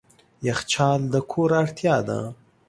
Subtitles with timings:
[0.47, 2.19] یخچال د کور اړتیا ده.